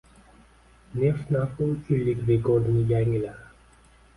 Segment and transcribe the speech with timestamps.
[1.01, 3.89] Neft narxiuchyillik rekordni yangiladi